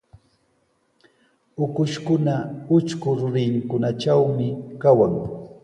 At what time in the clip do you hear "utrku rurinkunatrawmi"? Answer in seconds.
2.77-4.47